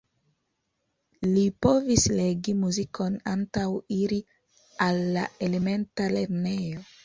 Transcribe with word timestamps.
Li 1.33 1.43
povis 1.65 2.05
legi 2.21 2.57
muzikon 2.63 3.19
antaŭ 3.35 3.69
iri 4.01 4.21
al 4.89 5.03
la 5.19 5.29
elementa 5.51 6.13
lernejo. 6.19 6.87